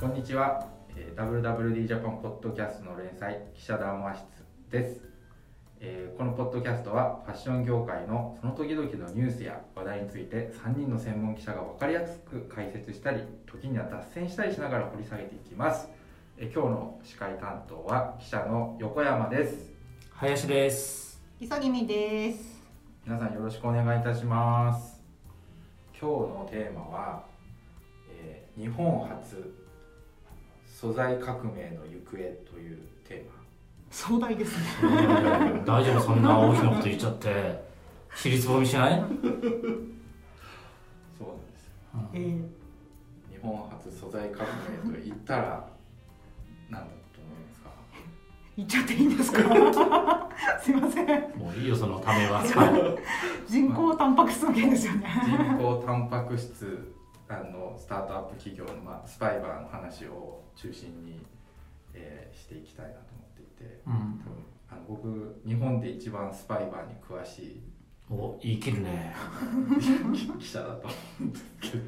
[0.00, 0.64] こんにちは、
[0.96, 5.00] えー、WWD ジャパンポッドキャストの連載記者談話室です、
[5.80, 15.88] えーこのポッドキャストはファッション業界のその時々のニュースや話題について3人の専門記者が分かりやすく解説したり時には脱線したりしながら掘り下げていきます、
[16.36, 19.72] えー今日の司会担当は記者の横山です。
[20.12, 21.20] 林です。
[21.40, 22.62] 急ぎみです。
[23.04, 25.02] 皆さんよろしくお願いいたします。
[26.00, 27.24] 今日のテーマは、
[28.12, 29.67] えー日本初
[30.80, 32.16] 素材革命の行方
[32.48, 33.32] というテーマ
[33.90, 34.64] 壮大ですね。
[35.66, 37.64] 大丈夫そんな大きなこと言っちゃって
[38.14, 38.92] 尻つぼみしない？
[38.92, 39.18] そうなんで
[41.58, 41.74] すよ
[42.12, 42.22] えー、
[43.32, 44.44] 日本初素材革
[44.84, 45.68] 命と言ったら
[46.70, 47.70] 何だと思いますか？
[48.56, 49.40] 言っちゃっていいんですか？
[50.62, 51.06] すいません。
[51.36, 52.44] もういいよそのためは。
[53.48, 55.06] 人工タンパク質の件ですよね。
[55.24, 56.94] 人工タンパク質
[57.28, 61.20] あのスタートアップ企業の、まあ、スパイバーの話を中心に、
[61.94, 63.92] えーしていきたいなと思っていてうん。
[63.92, 67.60] 多分あの僕日本で一番スパイバーに詳しい
[68.10, 69.14] お言い切るね。
[70.38, 71.84] 記者だと思うんですけど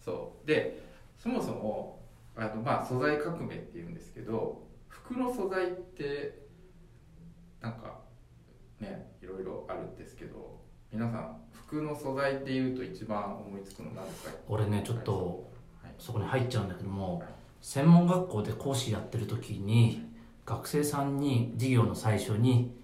[0.00, 2.00] そうでそもそも
[2.36, 6.46] あの、まあ、素材革命っていうんですけど服の素材って
[7.60, 8.00] なんか
[8.80, 10.60] ねいろいろあるんですけど
[10.92, 11.43] 皆さん
[11.74, 15.50] 服の素材っていうと一番思いつくの何ですか俺ねちょっと
[15.82, 15.92] はい。
[15.98, 17.22] そこに入っちゃうんだけども、
[17.60, 20.06] 専門学校で講師やってる時に
[20.46, 22.76] 学生さんに授業の最初に、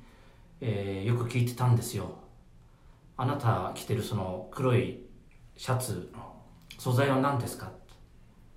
[0.61, 2.19] えーよく聞いてたんですよ。
[3.17, 5.01] あなた着てるその黒い
[5.57, 6.11] シャツ
[6.79, 7.71] 素材は何ですか？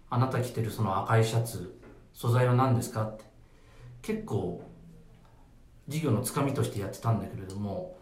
[0.09, 1.79] あなた着てるその赤いシャツ
[2.13, 3.03] 素材は何ですか？
[3.03, 3.25] って。
[4.01, 4.63] 結構
[5.87, 7.92] 授業のつかみとしてやってたんだけれども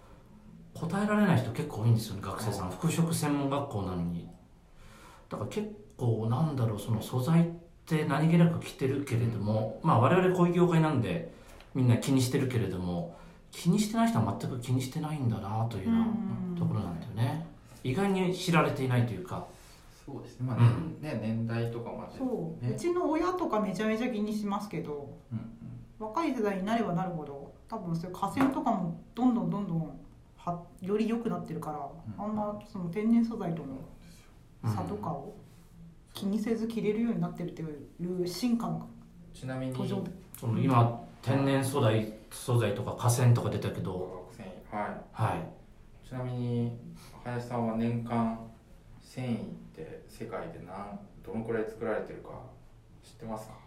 [0.74, 2.72] 答えられない人結構多いんですよね学生さん。
[2.72, 4.28] 服飾専門学校なのに。
[5.30, 7.52] だから結構なんだろうその素材っ
[7.86, 11.32] て何気なく着てるけれども、まあ我々こういう業界なんで
[11.76, 13.16] みんな気にしてるけれども
[13.52, 15.96] 気にしてない人は全く気にしてないんだなというよう
[16.54, 17.46] なところなんだよね。
[17.84, 19.46] 意外に知られていないというか。
[20.06, 21.02] そうですね,、まあうん。
[21.02, 25.46] ね年代とかもあってそう、ねうちの親とかめちゃめちゃ気にしますけど、うんうん。
[26.00, 30.01] 若い世代になればなるほど、多分そういう河川とかもどんどんどんどん
[30.44, 32.24] はより良くなってるから、うん。
[32.24, 33.68] あんまその天然素材との
[34.64, 34.76] うん。
[34.76, 35.36] 差とかを
[36.14, 38.88] 気にせず着れるようになってるっていう進化の
[39.34, 39.74] ちなみに。
[40.40, 44.30] その今天然素材素材とか河川とか出たけど。
[44.72, 45.02] はい。
[45.12, 46.08] はい。
[46.08, 46.78] ちなみに
[47.24, 48.40] 林さんは年間
[49.02, 52.30] 繊維って世界で何どのくらい作られてるか
[53.04, 53.61] 知ってますか？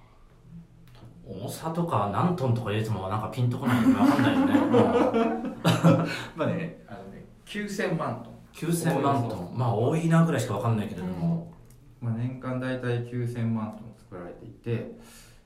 [1.26, 5.54] 重さとか何トンとか入れてもなんかピンとこないので分かんないよね。
[6.36, 9.58] まあねあのね9000万トン、9000万トン。
[9.58, 11.52] まあ多いなぐらいしか分かんないけれども、
[12.00, 14.98] まあ、年間大体9000万トン作られていて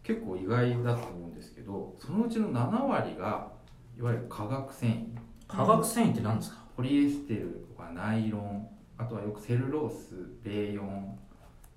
[0.02, 3.48] 結構意外だと思うんですけどそのうちの7割が
[3.98, 5.06] いわゆる化学繊維。
[5.46, 6.58] 化学繊維って何ですか？
[6.76, 8.68] ポリエステルとかナイロン
[8.98, 10.14] あとはよくセルロース
[10.44, 11.18] レーヨン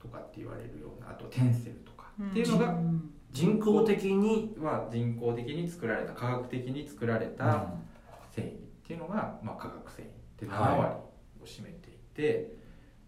[0.01, 7.83] とかって言われるようなあとテンセルとかっていうのがん人工的に、は人工的に作られた科学的に作られうたん。
[8.31, 8.51] 繊維っ
[8.85, 10.09] ていうのが、まあ、化学繊維
[10.39, 12.53] で7はい割を占めていて、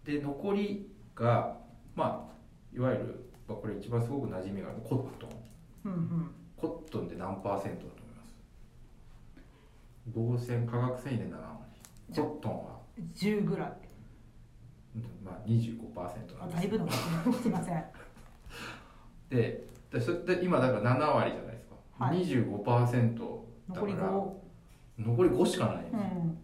[0.04, 1.56] で残りが、
[1.94, 2.34] まあ、
[2.74, 5.30] いわゆる、まあ、これ一番すごく馴染みがあるコットン。
[5.84, 6.30] うんうん。
[6.56, 8.12] コットンで何パーセントだと思
[10.32, 10.48] います？
[10.48, 11.38] 合成化学繊維で7割
[12.14, 12.78] コットンは、
[13.14, 13.72] 10ぐらい。
[14.96, 17.84] うんまあ、25%なんですあだいぶのすいません。
[19.28, 22.24] ででそで今だから7割じゃないですか、はい。
[22.26, 23.18] 25%
[23.70, 24.32] だ残りから5
[24.98, 25.76] 残り5しかない。
[25.76, 26.38] んですよ、うん。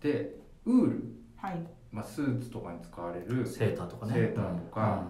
[0.00, 1.04] でウール。
[1.36, 1.66] はい。
[1.90, 3.44] まあ、スーツとかに使われる。
[3.44, 4.12] セーターとかね。
[4.12, 5.04] セーターとか。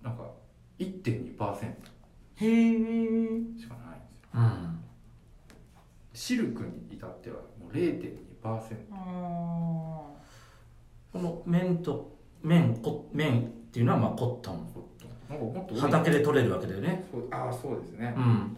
[0.00, 0.30] なんか
[0.78, 2.78] 1.2%へえ
[3.58, 4.30] しかないんですよ。
[4.34, 4.80] うん、うん
[6.12, 10.02] シルクに至ってはもう0.2%あ
[11.12, 13.42] この綿と綿こ綿っ
[13.72, 14.66] ていうのはまあコットン
[15.28, 17.04] なんかもっと多い畑で取れるわけだよね。
[17.30, 18.56] ああそうですね、うん。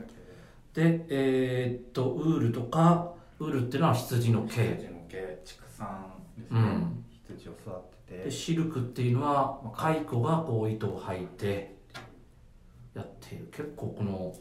[0.75, 4.49] ででえーっとウールとかウールっていうのは羊の毛。
[4.49, 7.05] 羊の毛畜産ですね、うん。
[7.27, 7.71] 羊を育
[8.09, 11.77] てでてシルクっていうのは蚕がこう糸を吐いて
[12.95, 13.49] やっている。
[13.53, 14.35] 結構この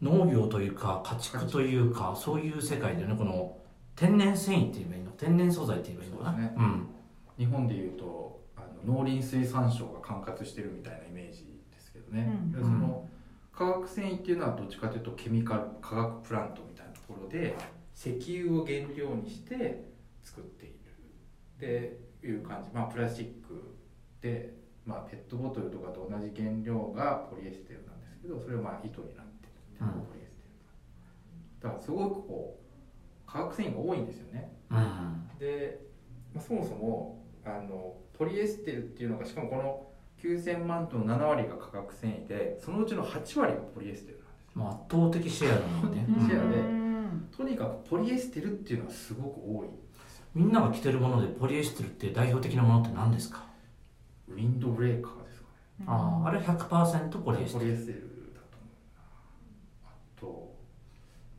[0.00, 3.14] 農業というか家畜というかそういう世界でね。
[3.16, 3.56] この
[3.94, 5.10] 天然繊維って言えばいいの？
[5.12, 6.32] 天然素材って言えばいいのかな？
[6.32, 6.54] そうですね。
[6.56, 6.88] うん。
[7.38, 10.98] 日本でいうとあの農林水産省が管轄してるみたいな
[12.12, 12.52] ね、うん。
[12.52, 13.08] でその
[13.52, 17.54] 化学繊維っていうのはどっちかというとケミカル化学プラントみたいなところで
[17.94, 19.84] 石油を原料にして
[20.22, 20.72] 作っている。
[21.56, 22.70] っていう感じ。
[22.74, 23.76] まあプラスチック
[24.20, 29.88] でまあ、ペットボトルとかと同じ原料がポリエステルなんですけどそれはまあ糸になってるうん。
[30.02, 30.42] ポリエステ
[31.60, 32.58] ルだからすごくこ
[33.28, 34.52] う化学繊維が多いんですよね。
[34.70, 35.38] うん。
[35.38, 35.78] で、
[36.34, 39.86] まあ、そもそもあのポリエステルっていうのがしかもこの
[40.22, 44.52] 9000万トンの7割が化学繊維でそのうちの8割がポリエステルなんですよ。
[44.54, 47.28] まあ、圧倒的シェアなのね、うんシェアでうん。
[47.36, 49.68] とにかくポリエステルっていうのはすごく多い
[50.34, 53.44] みんなが着てるものでポリエステルって代表的なものって何ですか、
[54.28, 55.46] ウィンドブレーカーですか
[55.80, 55.86] ね。
[55.86, 57.60] あああれ100%ポリエステル。
[57.60, 59.84] ポリエステルだと思う。
[59.84, 60.54] なあと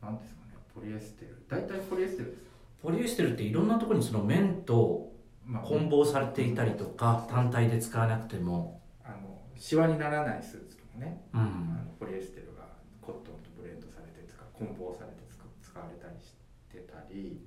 [0.02, 0.52] 何ですかね。
[0.74, 1.42] ポリエステル。
[1.48, 2.38] 大体ポリエステルです。
[2.38, 2.44] よ
[2.82, 5.13] ポリエステルっていろんなところにその綿と
[5.46, 12.62] まあ混紡されていたりとか単体で使わなくても、あのシワにならないスーツとかね、うあのん、ポリエステルが
[13.00, 16.34] コットンとブレンドされて使う混紡されて使使われたりし
[16.70, 17.40] てたり、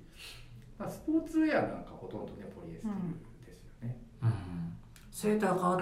[0.78, 4.32] まあ、スポーツウェアなんかほとんどねポリエステルですよね、うん、
[5.10, 5.80] セーターが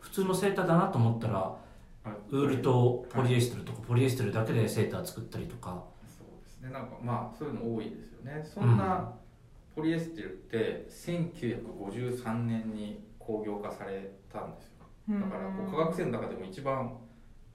[0.00, 1.56] 普通のセーターだなと思ったら
[2.04, 5.84] あウールとポリエステルとかポリエステルだけでセーター作ったりとか。
[6.08, 6.70] そうですね。
[6.70, 8.42] なんかまあそういうの多いですよね。
[8.42, 9.12] そんな
[9.80, 14.84] ポリエステルって1953年に工業化されたんですよ。
[15.08, 16.98] だからこう化学繊維の中でも一番、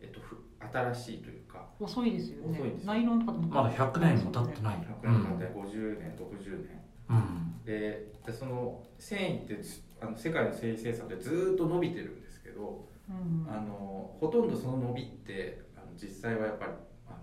[0.01, 0.43] えっと、ふ
[0.73, 1.67] 新しいというか。
[1.79, 2.57] 遅いですよね。
[2.57, 3.47] 遅いですナイロンとかでも。
[3.47, 6.81] まだ100年も経ってない、100年間で50年60年。
[7.11, 7.63] うん。
[7.63, 16.71] ででその繊維ってずあの世界の繊維生産でずーっと伸びてるんですけどうんあのほとんどその伸びってあの実際はやっぱり
[17.07, 17.17] あの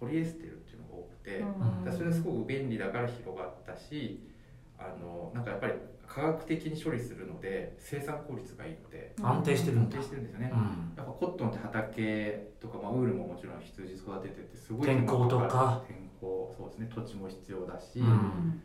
[0.00, 4.31] ポリエステルっていうのが多くて、うんそれはすごく便利だから広がったし
[4.82, 5.74] あのなんかやっぱり
[6.06, 10.60] 科学的に処理するので生産効率がいいので安定してる安定してるんですよね、うん。
[10.96, 15.82] やっぱコットンって畑とか、まあ、ウールももちろん羊育てててすごい天候とか。
[15.88, 16.90] 天候そうですね。
[16.94, 18.60] 土地も必要だし、うん。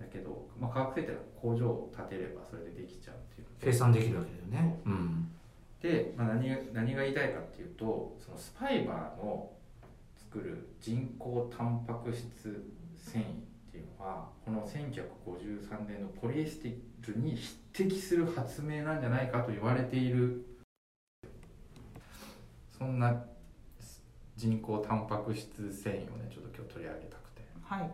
[0.00, 4.80] だけど、まあ、化学製って工場を建てればそれでできちゃうっていうの計算できるわけだよね。
[4.86, 5.30] うん。
[5.82, 9.50] で、まあ、何が何が言いたいかっていうとそのスパイバーの
[10.16, 12.64] 作る人工タンパク質
[12.96, 13.24] 繊維
[13.78, 16.76] っていうのはこの1953年のポリエステ
[17.06, 20.44] ルに匹敵する発明なんじゃないかと言われている。
[22.76, 23.24] そんな
[24.36, 27.80] 人工タンパク質繊維をねちょっと今日取り上げたくて、はい。
[27.80, 27.90] はい、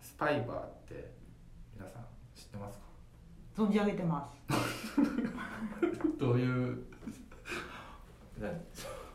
[0.00, 1.12] スパイバーって
[1.74, 2.04] 皆さん
[2.34, 2.84] 知ってますか？
[3.56, 4.34] 存じ上げてます。
[6.18, 6.84] どういう？
[8.38, 8.50] 何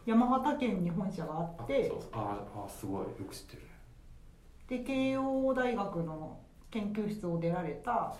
[0.05, 1.89] 山形県に本社がああって。
[1.89, 2.09] そうそう。
[2.13, 3.05] ああすごい。
[3.05, 3.69] よく知ってるね
[4.67, 6.39] で慶応大学の
[6.71, 8.15] 研究室を出られた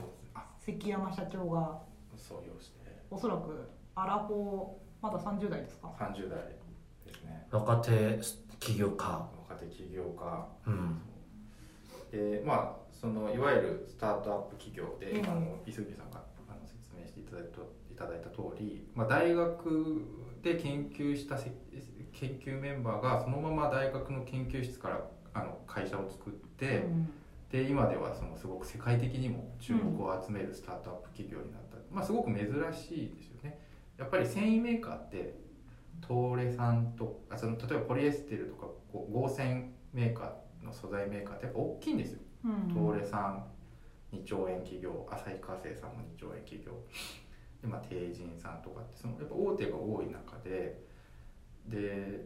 [0.60, 1.80] 関山社長が
[2.16, 2.76] 創業して。
[3.10, 4.68] おそらくアラフォー
[5.02, 6.40] まだ30代ですか？30代
[7.06, 7.48] ですね。
[7.52, 8.20] 若手
[8.60, 9.30] 起業家。
[9.48, 10.48] 若手起業家。
[10.68, 11.02] うん。
[12.12, 15.30] でまあそのいわゆるスタートアップ企業で、うん。
[15.30, 17.62] あの磯木さんがあの説明していただいた
[17.92, 20.02] いただいた通り、まあ、大学
[20.44, 21.52] で研究したせ
[22.12, 25.02] 研究メンバーがそのまま大学の研究室から
[25.36, 27.10] あの会社を作って、うん
[27.52, 33.60] で今ではそのすごく世界的にも注目を集めるスタートアップ企業になった、まあ、すごく珍しいですよね。
[33.98, 35.36] やっぱり繊維メーカーって
[36.06, 42.20] 東レ酸とあその例えばポリエステルとかこう合成メーカーの素材メーカーってやっぱ大きいんですよ。
[42.46, 43.46] うん東レ酸
[44.12, 46.74] 2兆円企業旭化成さんも2兆円企業。
[47.62, 50.82] で、まあ、帝人さんとかってそのやっぱ大手が多い中で
[51.68, 52.25] で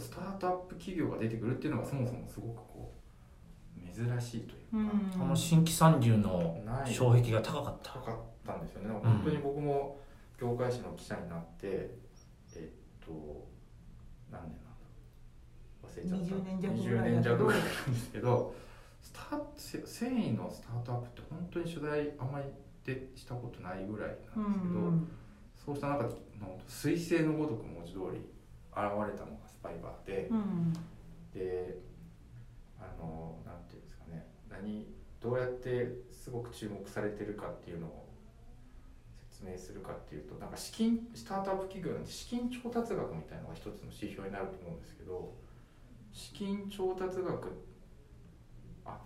[0.00, 2.92] スタートアップ企業が出てくるっていうのがそもそもすごくこ
[3.76, 5.22] う珍しいというか、うん。
[5.22, 7.92] あの新規参入のない障壁が高かった。
[7.92, 8.90] 高かったんですよね。
[9.02, 10.00] 本当に僕も
[10.40, 11.94] 業界誌の記者になって
[12.56, 12.72] え
[13.02, 13.46] っと
[14.30, 14.88] 何年なんだ
[15.84, 16.24] 忘れちゃった。
[16.36, 18.54] 20年弱ぐ20らいだけど年弱ぐらいなんですけど
[19.00, 22.46] スタートせ繊維のスタートアップって本当に取材あんまり
[22.84, 25.08] でしたことないぐらいなんですけど、うん。
[25.64, 26.10] そうした中で
[26.40, 28.18] の彗星のごとく文字通り
[28.74, 30.72] 現れたのがスパイバーで、うん。
[31.32, 31.78] で
[32.78, 34.26] あのなんていうんですかね。
[34.50, 34.86] 何
[35.20, 38.06] どうやってすごく注目されてるかっていうのを
[39.30, 45.32] 説明するかっていうとなんか資金スタートアップ企業なんて資金調達額みたいなのが一つの指標になると思うんですけど
[46.12, 47.48] 資金調達額
[48.84, 48.98] あ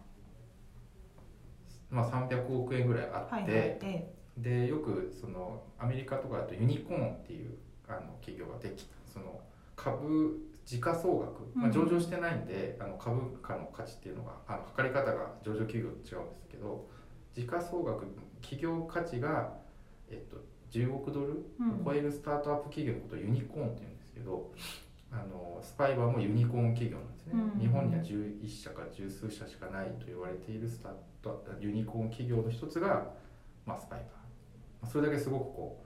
[1.88, 8.94] まあ300億円ぐらいあって、はいはいえでよくそのアメリカとかだとユニコーンっていうあの企業ができた。
[9.12, 9.40] その
[9.74, 16.87] 株時価総額、まあ、うん上場してないんで、あの株価の価値っていうのがあの測り方が上場企業と違うんですけど
[17.32, 18.04] 時価総額
[18.42, 19.54] 企業価値が、
[20.10, 20.37] えっと、
[20.70, 21.82] 10億ドルをうん。
[21.87, 24.52] 超えるスタートアップ企業のことをユニコーンって言うんですけど
[25.10, 27.60] あのスパイバーもユニコーン企業なんですね、うん。
[27.60, 33.08] 日本には11社か十数社しかないと言われているスタートユニコーン企業の一つが、
[33.64, 34.08] まあ、スパイバー。
[34.82, 35.82] まあそれだけすごくこ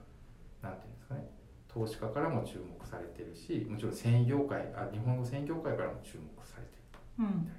[0.61, 1.42] うなんていうんですかね
[1.73, 6.83] 投資家からも注目されてるしもちろん繊維業界あ日本の繊維業界からも注目されてる。
[7.19, 7.51] うん。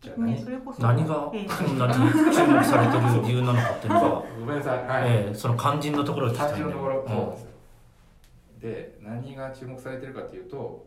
[0.00, 1.48] じゃあ何、ね、それこそ何がええ。
[1.48, 4.86] そんなに注目されてる理由なのかっていうのが、 ごめんなさい。
[4.86, 7.48] はい、ええその肝心のところを聞きたいんだよ肝心のところ、うんですよ。
[8.60, 10.86] で何が注目されてるかというと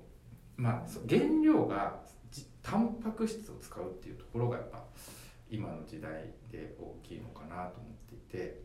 [0.56, 2.00] まあそ原料が
[2.30, 4.84] じタンパク質を使うっていうところがやっぱ
[5.50, 8.62] 今の時代で大きいのかなと思っていて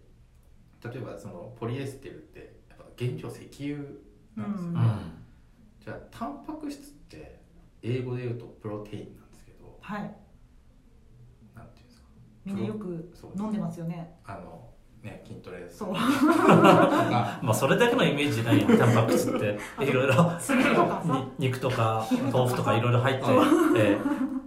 [0.92, 3.78] 例えばそのポリエステルってやっぱ原料石油
[4.36, 4.70] なんですよ。
[4.70, 4.98] ね、うん。
[5.84, 7.40] じゃあタンパク質って
[7.82, 10.00] 英語で言うとプロテインなんですけどはい。
[11.54, 12.06] なんていうんですか？
[12.44, 14.16] みんなよく飲んでますよね。
[14.24, 14.68] あの
[15.02, 15.78] ね筋トレです。
[15.78, 15.92] そう。
[15.92, 15.98] が
[17.42, 18.66] まあそれだけのイメージないよ。
[18.76, 19.58] タンパク質って。
[19.84, 20.14] いろいろ。
[21.38, 23.24] 肉とか豆腐とかいろいろ入って、
[23.76, 23.98] え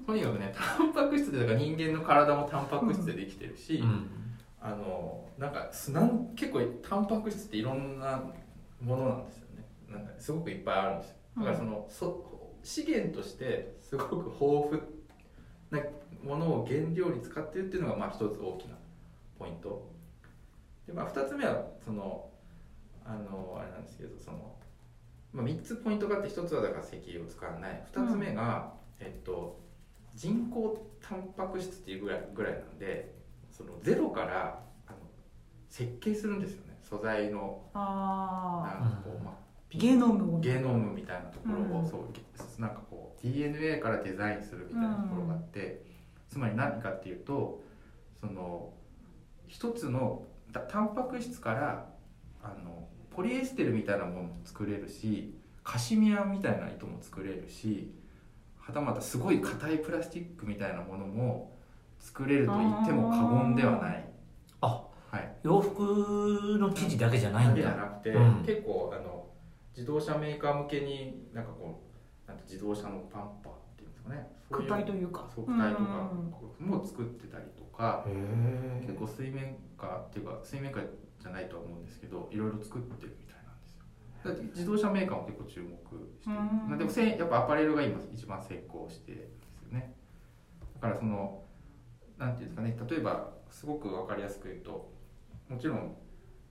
[0.06, 4.10] とにかくねタンパク質でだから人間の体もタンパク質でできてるし、えうん
[4.62, 8.22] あのなんかすなん結構タンパク質っていろんな
[8.82, 9.66] ものなんですよね。
[9.90, 11.16] なんかすごくいっぱいあるんですよ。
[11.38, 12.30] だからその、そ
[12.64, 14.82] 資源としてすごく豊富
[15.72, 15.80] な
[16.24, 18.76] ものを原料に使ってるっていうのがまあ一つ大きな
[19.38, 19.90] ポイント。
[20.86, 22.30] で、まあ、二つ目はその
[23.06, 24.56] あのあれなんですけどその、
[25.32, 27.84] まあ、3つポイントがあって一つはだから石油を使わない。
[27.94, 29.60] 二つ目が、えっと
[30.16, 33.19] 人工タンパク質っていうぐらいぐらいなんで
[33.60, 34.98] そのゼロからあの
[35.70, 36.80] 設計するんですよね。
[36.82, 39.40] 素材のあなんかこう、まああ
[39.70, 41.88] ゲノムをゲノムみたいなところを、うん。
[41.88, 45.84] そうなんかこう DNA からデザインするみたいなところがあって、
[46.30, 47.62] つまり何かっていうと
[48.22, 48.74] その
[49.48, 50.24] 一つの
[50.54, 51.90] タタンパク質から
[52.42, 57.92] あのポリエステルみたいなものも作れるしカシミヤみたいな糸も作れるし
[58.58, 61.59] はたまたすごい硬いプラスチックみたいなものも
[62.00, 64.06] 作れると言っても過言ではない。
[64.62, 65.36] あはい。
[65.44, 67.56] 洋服の生地だけじゃないんだ。
[67.56, 68.44] けじゃだなくて、うん。
[68.46, 69.28] 結構あの
[69.76, 71.82] 自動車メーカー向けになんかこ
[72.26, 74.28] うなんて自動車のパンパーっていうんですかね。
[74.50, 76.12] そういう躯体というかそう躯体とか
[76.60, 83.84] うんも作ってたりとか、へ結構水面下っていうか水面下じゃないとは思うんですけどいろいろ作ってるみたいなんですよ。
[84.26, 85.70] だって自動車メーカーも結構注目
[86.20, 86.32] して
[86.72, 89.94] る、でもせんやっぱアパレルが今一番成功してるんですよね。
[90.76, 91.42] だからその
[92.20, 92.78] なんていうんですかね。
[92.90, 94.92] 例えばすごく分かりやすく言うと
[95.50, 95.96] もちろん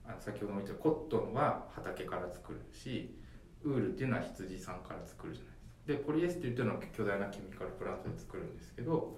[0.05, 3.15] あの先ほども言ったコットンは畑から作るし
[3.63, 5.69] ウールっていうのは羊さんから作るじゃないですか。
[5.87, 9.17] でポリエステルっていうのは巨大なケミカルプラントで作るんですけど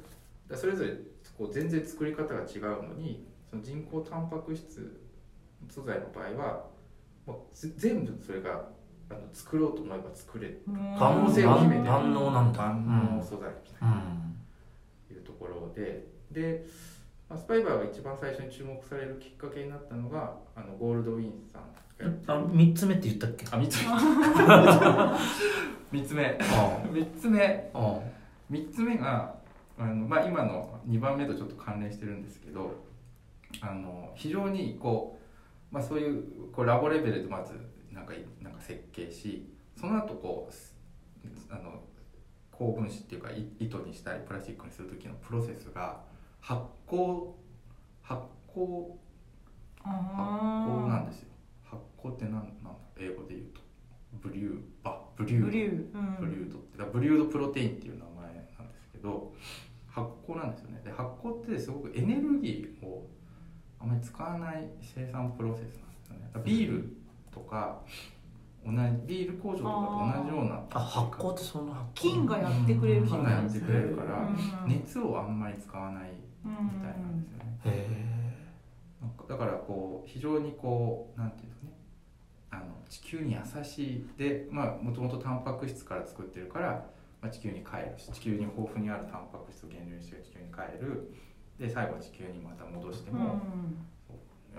[0.53, 0.91] それぞれ
[1.37, 5.01] こう全然作り方が違うのにその人工タンパク質
[5.69, 6.65] 素材の場合は
[7.25, 8.69] もうぜ全部それが
[9.09, 10.63] あの作ろうと思えば作れる。
[10.67, 10.95] うん。
[10.97, 11.83] 可能性を秘めてる。
[11.83, 12.59] 万能なんだ。
[12.59, 13.95] 万能素材みたいな。
[15.09, 15.15] うん。
[15.15, 16.65] いうところでで、
[17.29, 21.65] まあ、スパイバーが一番最初に注目されるきっかけになったのがあのゴールドウィンさんあ
[22.03, 22.19] る。
[22.25, 23.45] 3つ目って言ったっけ？
[23.51, 23.89] あ三つ目。
[25.91, 26.37] 三つ目。
[26.41, 27.71] あ 三つ目。
[27.73, 27.99] あ
[28.49, 29.35] 三つ目が
[29.77, 32.83] あの、まあ、今の2番目とちょっと関連してるんですけど
[33.61, 35.17] あの非常にこ
[35.71, 37.53] う、まあ、そういうこうラボレベルでまず
[37.93, 40.75] なんかなんか設計しその後こうす
[41.49, 41.81] あの
[42.51, 46.01] 高分子っていうかい糸にしたりプラスチックにする時のプロセスが
[46.41, 47.29] 発酵
[48.01, 48.21] 発
[48.53, 48.91] 酵
[49.83, 51.27] 発酵なんですよ
[51.63, 52.69] 発酵って何なんだ
[52.99, 53.61] 英語で言うと
[54.21, 59.33] ブリューあブリュードブリュー、うん、ブリュードってブリュードプロテインっていう名前なんですけど
[59.87, 63.07] 発酵なんですよねで発酵ってすごくエネルギーを
[63.79, 65.71] あまり使わない生産プロセスなんで
[66.05, 66.93] すよねビール
[67.33, 67.81] とか
[68.63, 69.69] 同じビール工場とか
[70.13, 72.11] と同じようなあ発酵ってそんな発酵。
[72.11, 74.29] 菌がやってくれる菌がやってくれるから
[74.65, 74.69] うん。
[74.69, 76.11] 熱をあんまり使わない
[76.43, 77.57] みたいなんですよね。
[77.65, 78.41] へえ
[79.01, 81.71] なんかだからこう非常にこうなんていうんですかね。
[82.51, 86.85] あの地球に優しいでまあもともとタンパク質から作ってるから、
[87.21, 91.13] まあ、地球に帰るし地球に豊富にあるタンパク質を原料にして地球に帰る。
[91.59, 93.39] で最後は地球にまた戻してうんも、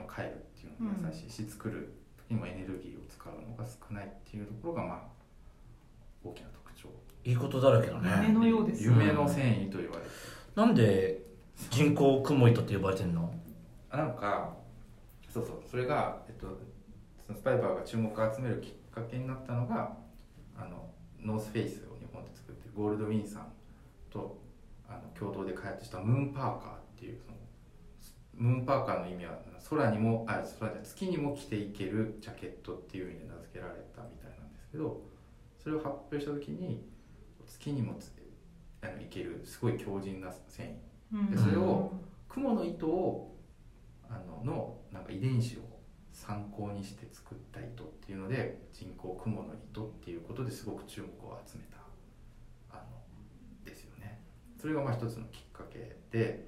[0.08, 1.30] 帰るっていうのが優しい。
[1.30, 5.02] し、作る時にもエネルギーを使うのが少ないっていうところがまあ
[6.22, 6.88] 大きな特徴。
[7.24, 10.10] いいことだらけだ夢ねのようです夢の繊維と言われてる。
[10.54, 11.22] なんで
[11.70, 13.32] 人工クモ糸って呼ばれてんの？
[13.90, 14.54] あなんか
[15.32, 15.62] そうそう。
[15.70, 16.46] それが、えっと、
[17.26, 19.96] そのスパイバーが注目を集めるきっかけになったのが
[20.56, 20.90] あの
[21.22, 23.46] ノースフェイスを日本で作ってゴールドウィンさん
[24.10, 24.38] と
[24.88, 27.36] あの共同で開発したムーンパーカーっていうその
[28.34, 29.38] ムーンパーカーの意味は
[29.70, 35.00] 空にもあ空じゃ月にも着ていけるジャケットっていう意味で名付けられたみたいなんですけど
[35.62, 36.84] それを発表した時に
[37.46, 38.12] 月にもつ
[38.82, 40.70] あのいけるすごい強靭な繊維
[41.30, 41.92] でそれを
[42.28, 43.36] 雲の糸を
[44.08, 44.42] あの
[45.22, 45.60] 伝子を
[46.12, 51.78] 参考にして作った糸っていうので人工クモの糸っていうことですごく注目を集めた
[52.76, 52.84] あの
[53.64, 54.20] ですよね。
[54.60, 56.44] それがまあ一つのきっかけで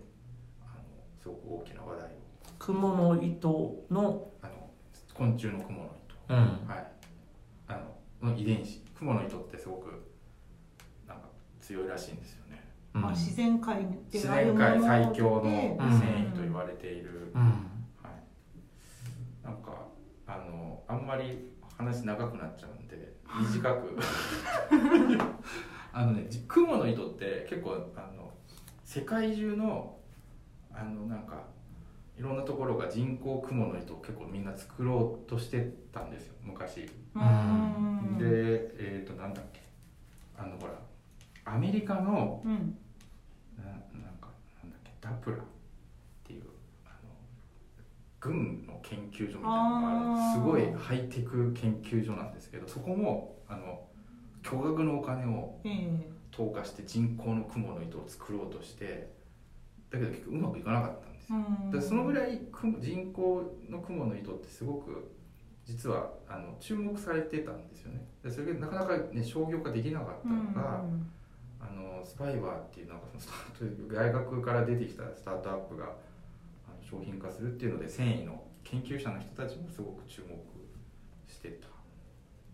[0.61, 0.83] あの
[1.23, 2.15] すごく大きな話題を。
[2.59, 4.71] 雲の糸のあの
[5.15, 6.35] 昆虫のクモの糸。
[6.35, 6.39] うん。
[6.69, 6.87] はい、
[7.69, 7.81] あ
[8.23, 8.83] のの遺伝子。
[8.99, 9.87] クモの糸ってすごく
[11.07, 11.29] なんか
[11.61, 12.44] 強いらしいんですよ
[12.95, 17.41] まあ、自然界で自あるもの然界最強の繊維と言われている、うん。
[17.43, 17.49] は
[19.43, 19.89] い、なんか
[20.29, 23.99] あのあんまり話長くなっちゃうんで短く。
[25.93, 28.33] あのねじクモの糸って結構あの
[28.85, 29.97] 世界中の
[30.73, 31.43] あのなんか
[32.17, 36.89] いろんなところが人工クモの糸を結構みんな作ろうとしてたんですよ昔。
[37.15, 38.19] うん。
[38.19, 39.63] でえっ、となんだっけ。
[40.37, 40.75] あのほら
[41.45, 42.79] アメリカのうん
[43.59, 44.29] ななんか
[44.63, 45.41] なんだっけダプラっ
[46.25, 46.45] ていう
[46.85, 47.11] あの
[48.21, 50.41] 軍の研究所みたいなのがある。
[50.41, 53.83] すごいハイテク研究所なんですけどそこもあの
[54.43, 56.11] 巨額のお金をええ。
[56.31, 59.09] 投下して人工の雲の糸を作ろうとして
[59.91, 61.39] だけど結局うまくいかなかったんですよ。
[61.39, 61.71] うん。
[61.71, 65.13] でそのぐらい雲人工の雲の糸ってすごく
[65.65, 68.05] 実はあの注目されてたんですよね。
[68.23, 71.11] でそれがなかなか、ね、商業化できなかったのが、うん
[71.69, 73.27] あのスパイバーっていうなんかそのス
[73.59, 75.87] タート大学から出てきたスタートアップが
[76.83, 80.37] 商品化するっていうので繊維の研究者の人たちもすごく注目
[81.33, 81.69] してた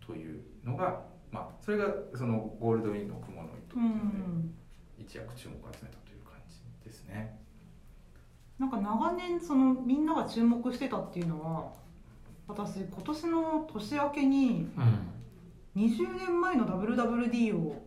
[0.05, 1.01] というのが、
[1.31, 4.53] まあ、それがそのゴールドウィンの雲の糸ってういうのでん
[4.99, 7.39] 一躍注目を集めたという感じですね。
[8.59, 11.71] なんか長年そのみんなが注目してたっていうのは
[12.47, 15.11] 私今年の年明けにうん
[15.75, 17.81] 20年前の WWD を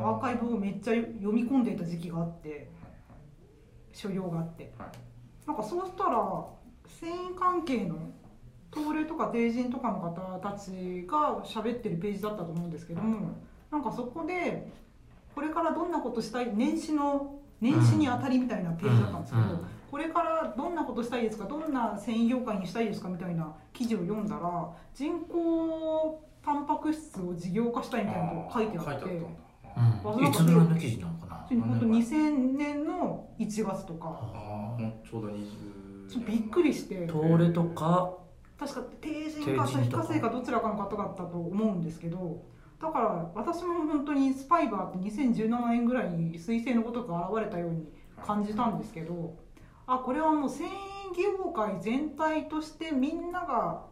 [0.00, 2.70] アーカイブをめっちゃ読み込んでいた時期があって
[3.92, 4.72] 所要があって。
[4.78, 4.88] はい。
[4.88, 5.10] はい
[5.50, 6.46] なんかそうしたら
[6.86, 7.96] 繊維関係の
[8.72, 13.32] 東レとか帝人とかの方たちが喋ってるページだったと思うんですけども
[13.72, 14.70] なんかそこで
[15.34, 19.66] これからどんなことしたい年始の年始にあたりみたいなページだったんですけど、うん。
[19.90, 29.20] これからどんなことしたいですかどんな繊維業界にしたいですかみたいな記事を読んだら人工タンパク質を事業化したいみたいなことが書いてあって
[29.76, 30.26] うん。
[30.26, 31.36] いつぐらいの記事なのかな？
[31.48, 34.18] 本当2000年の1月とか。
[34.34, 37.06] ああちょうど20ちょっとびっくりして。
[37.06, 38.14] 東レとか。
[38.58, 42.44] 確か帝人か帝人とか旭化成かどちらかの方だったと思うんですけど
[42.78, 47.86] だから私も本当にスパイバーって2017年ぐらいに彗星のごとく現れたように
[48.22, 49.38] 感じたんですけど
[49.86, 50.70] あこれはもう繊維
[51.16, 53.86] 業界全体としてみんなが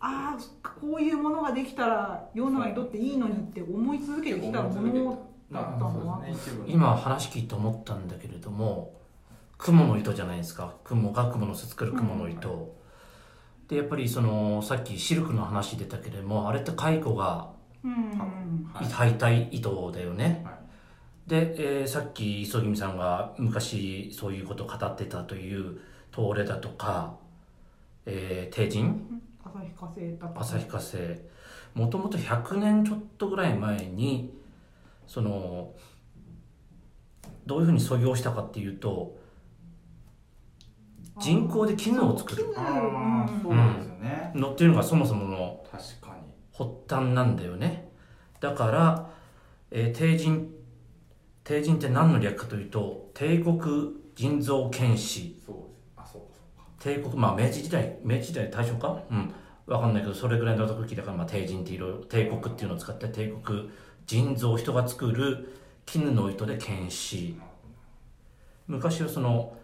[0.00, 9.00] ああこういうものができたら世の中にとっていいのにって思い続けてきたものだったんだなまあそうですね今話聞いて思ったんだけれども
[9.60, 10.74] 雲の糸じゃないですか。
[10.84, 12.74] 雲が雲の巣作る雲の糸、
[13.68, 17.50] でやっぱりそのさっきシルクの話出たけれどもあれって蚕が
[17.84, 17.92] うん。
[17.92, 20.52] うんはい糸だよね、は
[21.26, 21.30] い。
[21.30, 25.78] で、えーさっき磯君さんが昔そういうことを語ってたという
[26.14, 27.16] 東レだとか、
[28.06, 29.22] えー、帝人？
[29.54, 30.40] 旭化成だった。
[30.40, 31.30] 旭化成
[31.74, 34.32] もともと100年ちょっとぐらい前に
[35.06, 35.72] その
[37.46, 39.18] どういうふうに創業したかっていうと
[41.18, 42.44] 人工で絹を作る。
[42.44, 43.76] そうあそうなん。
[43.76, 46.22] ですよね、のっていうのがそもそもの確かに。
[46.56, 47.90] 発端なんだよね。
[48.40, 49.10] だから、
[49.70, 50.50] えー、帝人
[51.44, 53.60] 帝人って何の略かというと帝国
[54.14, 55.40] 人造剣士。
[55.44, 55.79] そうです
[56.80, 59.00] 帝国まあ明治時代明治時代大正か？
[59.10, 59.32] うん。
[59.66, 63.70] わかんないけどそれぐらいの時だからまあ帝人っていろいろ帝国っていうのを使って帝国
[64.04, 67.38] 人造人が作る絹の糸で剣士。
[68.66, 69.56] 昔はその、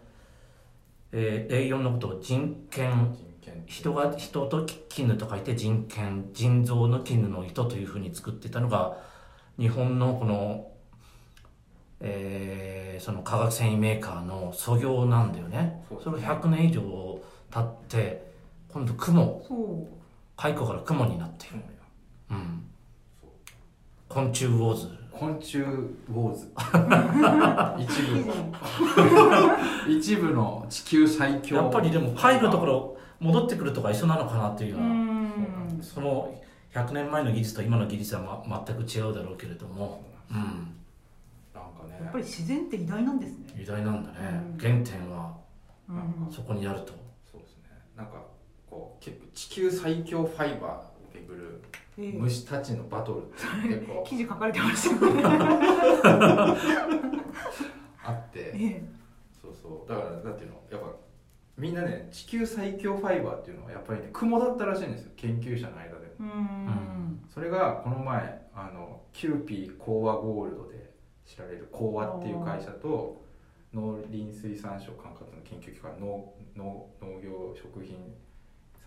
[1.11, 3.17] えー、A4 のことを人権
[3.65, 8.97] 人が人と絹と書いて人権人造の絹の糸というふうに作ってたのが
[9.57, 10.71] 日本のこの、
[12.01, 15.83] えーその化学繊維メーカーの創業なんだよね。
[15.87, 16.33] それそうですね。
[16.33, 16.81] 100年以上
[17.51, 18.31] 経って
[18.69, 19.87] 今度雲。
[20.35, 21.55] 蚕から雲になっている、
[22.31, 22.63] うん、
[24.07, 24.89] 昆虫ウォーズ。
[25.11, 26.51] 昆虫ウォーズ。
[27.83, 28.33] 一部の。
[29.89, 31.57] 一部の地球最強。
[31.57, 36.33] やっぱりでも入るところ戻ってくるとか一緒なのかなっていうよううな、んその
[36.73, 40.76] 100年前の技術と今の技術は、ま、全く違うだろうけれども、うん、
[42.03, 43.53] やっぱり自然って偉大なんですね。
[43.61, 44.17] 偉大なんだね、
[44.53, 44.57] うん。
[44.57, 45.35] 原点は
[45.89, 46.31] うん。
[46.31, 46.93] そこにあると。
[47.31, 47.63] そうですね。
[47.95, 48.23] なんか
[48.69, 50.83] こう結構地球最強ファイバーを
[51.13, 51.61] 巡る
[51.99, 52.11] ええ。
[52.13, 55.23] 虫たちのバトルって結構 記事書かれてましたよね。
[58.03, 58.39] あって。
[58.55, 58.83] ええ。
[59.41, 59.89] そうそう。
[59.89, 60.57] だからなんていうの？
[60.71, 60.87] やっぱ
[61.57, 65.11] みんなね地球最強ファイバーっていうのはやっぱりね蜘蛛だったらしいんですよ。
[65.15, 67.23] 研究者の間でうーん。
[67.29, 70.86] それがこの前あのキューピーコーワゴールドで
[71.27, 73.21] 知られるコーワっていう会社と
[73.73, 77.97] 農林水産省管轄の研究機関農農農業食品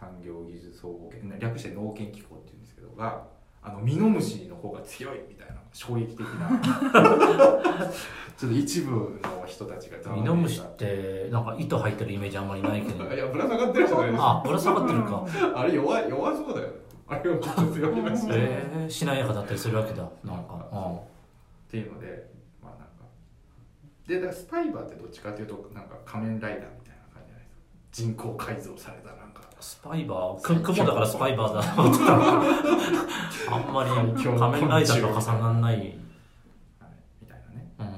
[0.01, 3.25] 産業技術総合研略して農研機構っていうんですけどが
[3.63, 6.49] あのミノムシの方が強いみたいな衝撃的な
[8.39, 13.05] ちょっと一部の人たちがミノムシってなんか糸入ってるイメージあんまりないけど。
[13.13, 15.27] いやぶら下がってるじゃないですかあぶら下がってるか。
[15.55, 16.69] あれ弱い弱そうだよ。
[16.69, 16.75] ね
[17.07, 18.27] あれはちょっと強いらし。
[18.27, 21.01] い、えー、しなやかだったりするわけだなんか。
[21.69, 22.30] っていうので
[24.11, 27.63] でだからスパイバーってどっちかというとなんか仮面ライダーみたいな感じじゃないですか。
[27.93, 29.43] 人工改造されたなんか。
[29.61, 30.41] スパイバー？
[30.41, 31.63] く雲だからスパイバーだ。
[31.63, 32.13] と思ってた
[33.55, 35.95] あんまり仮面ライダーと重ならない、はい、
[37.21, 37.93] みたいなね、うん、うん、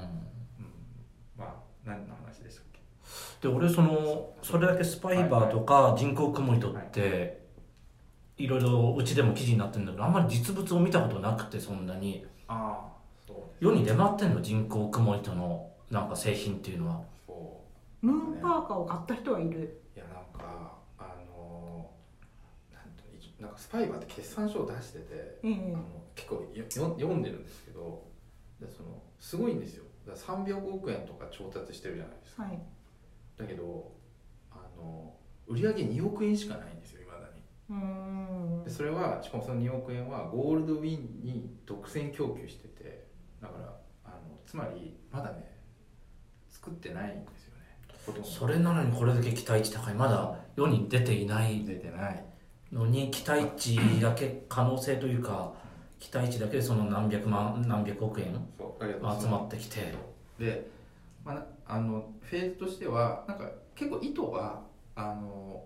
[1.35, 3.47] まあ何の話でしたっけ？
[3.47, 7.41] で俺そのそれだけスパイバーとか人工雲糸って
[8.37, 12.23] いろいろうちでも記事になってるんだけどあんまり実物を見たことなくてそんなに。
[12.47, 12.93] ああ
[13.25, 14.89] そう世に出回ってんの人工
[15.93, 17.01] なんか製品っていうのは。
[17.27, 17.63] そ
[18.01, 19.81] ムーンパーカーを買った人はいる。
[19.95, 21.91] ういやなんかあの
[22.73, 25.05] なんていうのなんかスパイバーって決算書を出してて
[25.43, 25.73] ええ。
[25.75, 25.83] あの
[26.15, 28.03] 結構よよ読んでるんですけど
[28.59, 29.83] でそのすごいんですよ。
[30.07, 32.43] だから300億円とか調達してるじゃないですか。
[32.43, 32.59] はい。
[33.37, 33.91] だけど
[34.51, 35.13] あの
[35.47, 37.43] 売上2億円しかないんですよいまだに。
[37.69, 38.63] うーん。
[38.63, 43.07] でそれはしかもその2億円はゴールドウィンに独占供給してて
[43.39, 45.52] だからあのつまりまだね
[46.63, 47.61] 作ってないんですよね。
[48.05, 48.27] ほとんど。
[48.27, 49.93] それなのにこれだけ期待値高い。
[49.93, 51.65] まだ世に出ていない。
[51.65, 52.25] 出てない。
[52.71, 55.53] のに期待値だけ可能性というか
[55.99, 58.33] 期待値だけでその何百万何百億円
[59.21, 59.93] 集まってきて。
[60.39, 60.69] で、
[61.23, 64.63] まあな、あのフェーズとしてはなんか結構意図は
[64.95, 65.65] あの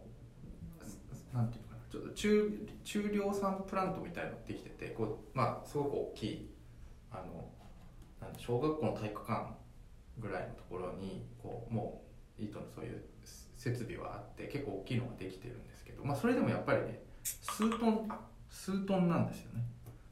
[1.34, 1.82] なんていうのかな。
[1.90, 6.50] ちょっと中中量産プラントみたいなのできててこうまあすごく大きい
[7.12, 7.48] あの
[8.38, 9.48] 小学校の体育館
[10.20, 12.02] ぐらいのところにこうも
[12.40, 13.04] う糸のそういう
[13.58, 19.64] 設備はあって結構大きいのができてるんですけど、まあ、それでもやっぱりね数トンあ数トンなんですよね。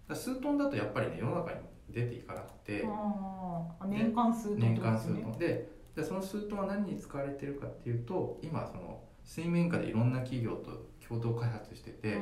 [0.07, 1.57] だ数トンだとやっぱりね世の中に
[1.89, 2.85] 出ていかなくて
[3.87, 5.23] 年間数と年間数ですね。
[5.23, 5.39] トン。
[5.39, 10.71] ででその数トンは何に使われてるかっていうと今その水面下でいろんな企業と
[11.07, 12.17] 共同開発してて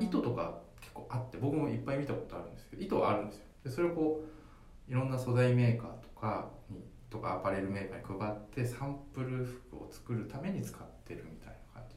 [0.00, 3.44] 糸とか結構あって僕もいっぱい見たことあるんですけど糸はあるんですよ。
[3.64, 4.22] でそれをこ
[4.88, 11.96] ういろんな素材メーカーとかにとかアパレルメーカーに配ってサンプル服を作るために使ってるみたいな感じ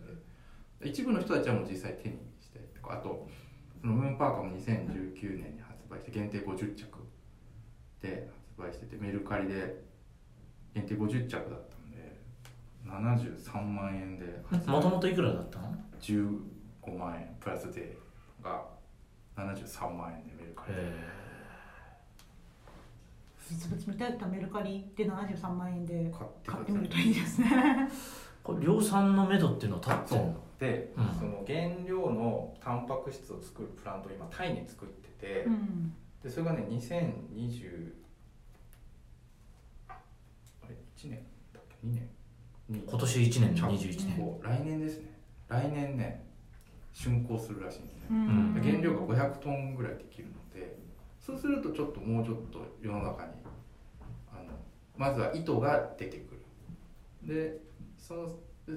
[0.85, 0.89] で。
[0.89, 3.27] 一部の人たちはもう実際手にしてあと
[3.79, 6.85] そのムーンパーカーも2019年に発売して限定50着
[8.01, 9.83] で発売しててメルカリで
[10.73, 12.19] 限定50着だったんで
[12.85, 17.35] 73万円でもともといくらだったの？15万円。
[17.39, 17.95] プラス税
[18.41, 18.63] が
[19.35, 20.81] 73万円でメルカリで。
[20.81, 21.20] へ
[23.51, 26.11] 実物見たいったらメルカリで73万円で
[26.45, 27.47] 買ってみるといいですね。
[27.47, 27.87] ー
[28.43, 30.43] これ量産のめどっていうのは立ってんの。
[30.57, 35.93] で、うんその原料のタンパク質を作るプラントを今タイに作ってて、うん。
[36.23, 37.93] でそれがね2020
[39.89, 39.93] あ
[40.69, 41.19] れ1年
[41.53, 42.09] だっけ？2年。
[42.69, 44.39] に今年1年着21年。
[44.41, 45.11] 来年ですね。
[45.49, 46.25] 来年ね
[46.93, 48.53] 竣工するらしいんですね、ん。
[48.53, 50.77] で原料が500トンぐらいできるので
[51.19, 53.31] そうするとちょっともうちょっと世の中に
[55.01, 56.35] まずは糸が出てく
[57.25, 57.33] る。
[57.35, 57.57] で
[57.97, 58.29] その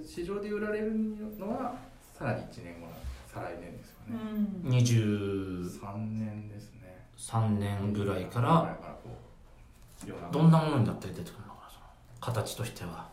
[0.03, 0.93] 市場で売られる
[1.39, 1.75] のは
[2.15, 2.93] さらに1年後の
[3.27, 7.05] 再来年ですようね、ん23 3年ですね。
[7.59, 11.87] 年ぐらいかぐらどんなものになって出てくるのかなその
[12.21, 13.13] 形としては。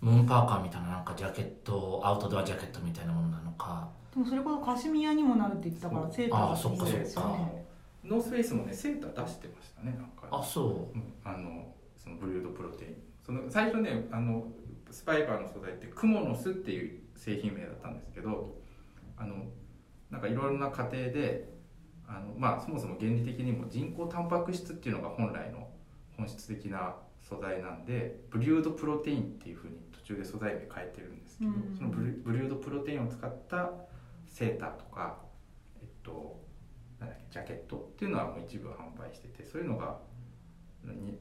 [0.00, 3.86] ムーンパーカーみたいななんかジャケットアウトドアジャケットみたいなものなのか。
[4.14, 6.12] でもそれこそカシミヤにもなるって言ってたからそう。
[6.14, 7.66] セーターああそっかいいですよね
[8.04, 10.38] ノースフェイスもねセーター出してましたねなんか。
[10.38, 11.12] あそうん。
[11.24, 11.75] あの
[12.06, 12.94] そのブリュードプロテイン。
[13.24, 14.46] その最初ねあの
[14.92, 18.56] スパイバーの素材ってクモの巣っていう製品名だったんですけど
[19.16, 19.46] あの
[20.10, 21.48] なんかいろいろな過程で
[22.06, 25.68] あのまあそもそも原理的にも人工タンパク質っていうのが本来の
[26.16, 31.76] 本質的な素材なんでブリュードプロテインっていうふうに途中で素材名変えてるんですけど、うん。
[31.76, 33.72] そのブリブリュードプロテインを使った
[34.28, 35.18] セーターとか
[35.80, 36.40] えっと
[37.00, 40.05] なんだっけジャケットっていうのはもう一部販売しててそういうのがに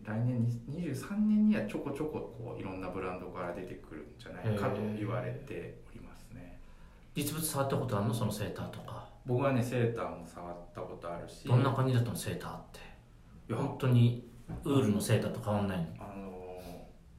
[0.04, 0.52] 来年に
[0.94, 6.60] 23年にはちょこちょここういろんなブランドから出てくるんじゃないかと言われておりますね。
[7.16, 8.14] 実物触ったことあるの？
[8.14, 9.08] そのセーターとか。
[9.26, 11.48] 僕はねセーターも触ったことあるし。
[11.48, 12.16] どんな感じだったの？
[12.16, 12.80] セーターって。
[13.50, 14.28] いや本当に
[14.64, 15.86] ウールのセーターと変わんないの？
[16.00, 16.32] あの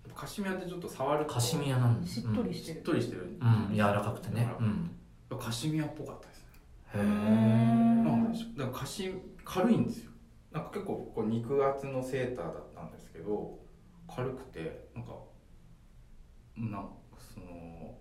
[0.09, 2.07] ーカシミヤってちょっと触るとカシミヤなんだ。
[2.07, 3.37] しっとりししてっるとりしてる。
[3.41, 4.49] うん、柔らかくてね。
[4.61, 4.91] うん。
[5.39, 6.47] カシミヤっぽかったですね。
[6.95, 9.13] へへえなんでしょうだからカシ
[9.45, 10.11] 軽いんですよ
[10.53, 13.59] なんか結構こう肉厚のセーターだったんですけど
[14.09, 15.13] 軽くてなんか
[16.57, 17.95] なんかその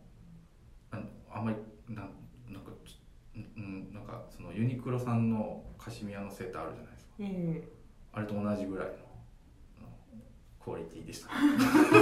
[0.92, 1.00] あ
[1.34, 1.58] あんまり
[1.94, 2.10] なん
[2.50, 3.00] なんかち
[3.36, 7.12] うんなんかそのユニクロさんのカシミヤのセーターあるじゃないですか。
[7.20, 7.68] え
[8.14, 8.94] あれと同じぐらいの
[10.64, 11.30] クオリティでした。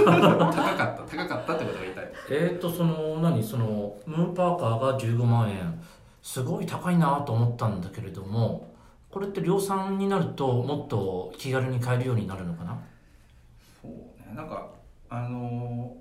[0.04, 3.42] 高かった高かったってことが言いたいえーとその何？
[3.42, 5.82] そのムーンパーカーが15万円。
[6.22, 8.73] すごい高いなと思ったんだけれども
[9.14, 12.76] これって量産になるともっと気軽に買えるようになるのかな？
[13.80, 13.90] そう
[14.28, 14.34] ね。
[14.34, 14.72] なんか
[15.08, 15.96] あの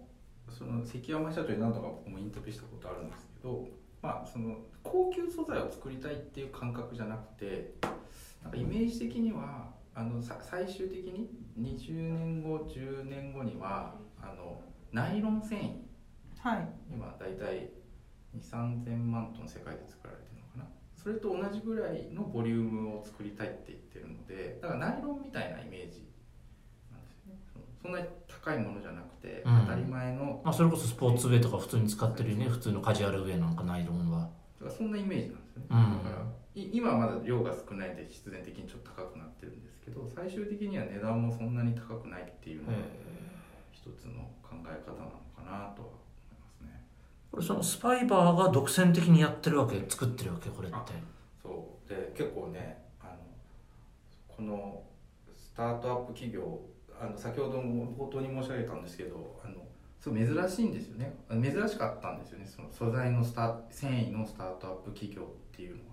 [0.49, 3.67] その関山社長に何度か僕もインタビューしたことあるんですけど
[4.02, 7.76] まあその高級素材を作りたいっていう感覚じゃなくて
[8.41, 14.60] なんかイメージ的にはあのさ最終的に20年後10年後にはあの
[14.91, 15.71] ナイロン繊維。
[16.39, 16.67] はい。
[16.91, 17.69] 今大体
[18.36, 20.32] 2 3 0 0 0万トン世界で作られて
[21.03, 26.07] それと同じぐらいのボリュームを作りたいって言ってるのでだからナイロンみたいなイメージ
[26.89, 27.37] なんですよね。
[27.81, 29.59] そんなに高いものじゃなくて、うん。
[29.67, 34.29] 当たり前のまあ、それこそスポーツウェアとか普通に使ってるよね普通のカジュアルウェアなんかナイロンは。
[34.59, 36.03] だからそんなイメージなんですよね、うん。
[36.03, 42.77] だからい今はまだ量が少ないで必然的にちょっと高くなってるんですけど最終的には値段もそんなに高くないっていうのが
[43.71, 46.02] 一つの考え方なのかなとは
[47.33, 50.77] これそのスパイバーが独占的にやってるわけ作ってるわけこれって。
[51.41, 51.89] そう。
[51.89, 53.13] で結構ねあの
[54.27, 54.83] この
[55.35, 56.59] スタートアップ企業
[57.01, 59.55] あの先ほども冒頭に申し上げたんですけどあの
[59.99, 61.11] すごい珍しいんですよね。
[61.27, 62.45] 珍しかったんですよね。
[62.45, 65.89] その素材のスタ繊維のスタートアップ企業っていうのは。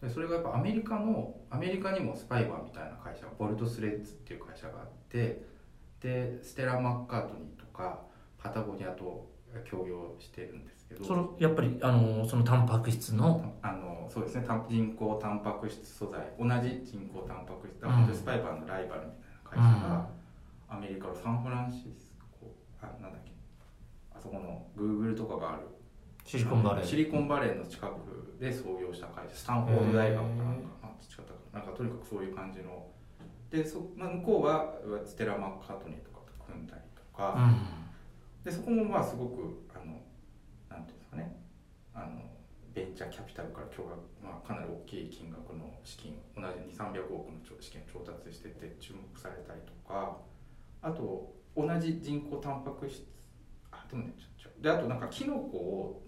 [0.00, 5.42] でそれがやっぱアメリカのアメリカにもスパイバーみたいな会社ボルトスレッズっていう会社があって
[6.00, 8.00] でステラ・マッカートニーとか
[8.38, 9.30] パタゴニアと
[9.64, 11.04] 協業してるんですけど。
[11.04, 13.54] そのやっぱりあのそのタンパク質の？
[13.62, 14.46] あのそうですね。
[14.68, 16.20] 人工タンパク質素材。
[16.38, 17.88] 同じ人工タンパク質だ。
[17.88, 17.94] うん。
[17.94, 19.12] 本当にスパイバーのライバルみ
[19.50, 20.08] たいな会社が、
[20.68, 23.32] アメリカのサンフランシスコあなんだっけ。
[24.14, 25.62] あそこのグーグルとかがある。
[26.24, 26.84] シリコンバレー。
[26.84, 29.34] シリコンバレーの近くで創業した会社。
[29.34, 31.60] スタンフォード大学かなんかあ違ったかな。
[31.60, 32.86] なんかとにかくそういう感じの。
[33.50, 37.82] でそ、まあ、向こうはステラ・マッカートニーとかと組んだりとか、うん
[38.44, 40.00] でそこもまあすごくあの
[40.70, 41.36] なんていうんですかね。
[41.94, 42.22] あの
[42.74, 50.16] ベンチャーキャピタルから巨額、まあ、かなり大きい金額の資金同じ2300億の資金調達してて注目されたりとか
[50.80, 53.04] あと同じ人工タンパク質
[53.70, 56.02] あでもねちょちょであとなんかキノコを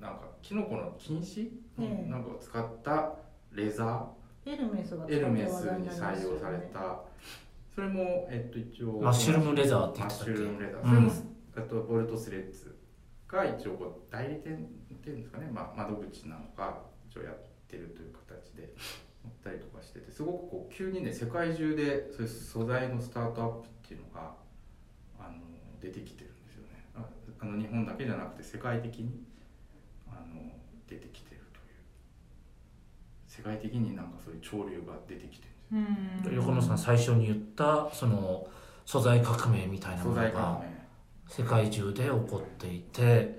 [0.00, 1.40] なんかキノコの菌糸
[1.78, 2.10] ええ。
[2.10, 3.12] なんかを使った
[3.52, 4.08] レザ
[4.44, 6.98] エルメスがーエルメスに採用されねた。
[7.72, 10.36] それもえっと一応マッシュルームレザーって言マッってたっけ？
[10.36, 10.88] シュルームレザー、うん。
[10.88, 11.10] それも
[11.56, 12.76] あとボルトスレッズ
[13.28, 14.54] が一応こう代理店
[14.92, 16.78] っていうんですかね、まあ、窓口なのか
[17.10, 17.34] 一応やっ
[17.68, 18.74] てるという形で
[19.22, 24.34] 持ったりとかしててすごくこう急にね世界中でそういう素材のスタートアップっていうのが
[25.18, 25.38] あの
[25.80, 26.84] 出てきてるんですよね。
[26.94, 27.04] あ
[27.40, 29.24] あの日本だけじゃなくて世界的に
[30.08, 30.42] あの
[30.88, 31.74] 出てきてるという。
[33.26, 35.84] 世界的になんかそういう潮流が出てきてるん
[36.18, 36.30] ですよ。
[36.30, 36.36] うん。
[36.36, 38.46] 横野さん最初に言ったその
[38.84, 40.73] 素材革命みたいなも素のが材革命
[41.28, 43.38] 世界中で起こっていて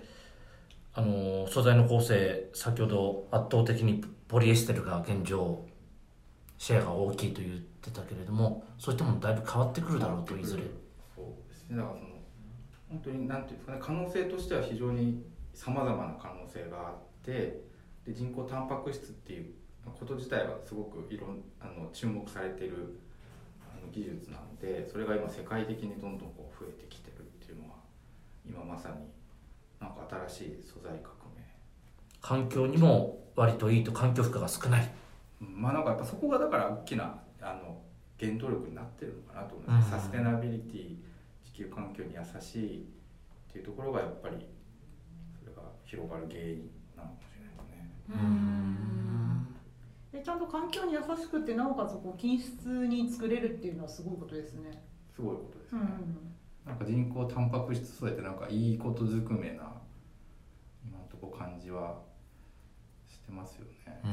[0.93, 5.65] あの素材の構成先ほど圧倒的にポリエステルが現状
[6.57, 10.63] シェアが大きいと言ってたけれどもそういったものだいぶ変わってくるだろうといずれ
[11.15, 11.77] そうですね。
[11.77, 12.09] だからその
[12.89, 17.61] 本当になんていうんですかね可能性としては非常にさまざまな可能性があって
[18.05, 19.53] で人工タンパク質っていう
[19.99, 22.99] こと自体はすごくいろんあの注目されている
[23.61, 27.04] あの技術なのでそれが今世界的にどんどんこう増えてきて
[28.47, 28.95] 今まさに
[29.79, 31.41] なんか新しい素材革命。
[32.21, 34.91] 環境にも割といいと環境負荷が少ない。
[35.41, 37.81] うんまあなんかやっぱそこがだから大きなあの
[38.19, 39.99] 原動力になってるのかなと思います、うん。
[39.99, 40.95] サステナビリティ
[41.43, 42.81] 地球環境に優しい
[43.49, 44.47] っていうところがやっぱり
[45.39, 49.47] それが広がる原因なのかもしれないですねうん。
[50.13, 54.83] でちゃんと環境に優しくてなおかつこう均質に作れるっていうのはすごいことですね。
[55.13, 56.34] すごいことですね、うん
[56.65, 59.71] なんか人工タンパク質素材ってなんかいいことずくめな
[60.83, 61.99] 今のところ感じは
[63.07, 64.01] してますよね。
[64.03, 64.07] う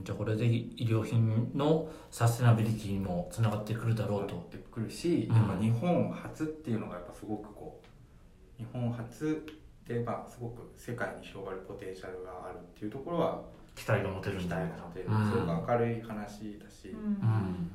[0.00, 5.36] んじゃあこれで医療品のサステナビリティにもつながってくるだろうなっとてくるし、うん。
[5.36, 9.44] やっぱ日本初っていうのがやっぱすごくこう日本初
[9.84, 13.42] でまあすごく世界に広がるポテンシャルがあるっていうところは
[13.74, 15.30] 期待が持てる期んじゃないかと待が持てる、うん。
[15.30, 17.00] すごく明るい話だし、いいうん。
[17.00, 17.70] うん